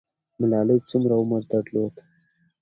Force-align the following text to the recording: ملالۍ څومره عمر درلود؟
ملالۍ 0.39 0.79
څومره 0.89 1.13
عمر 1.21 1.41
درلود؟ 1.51 1.93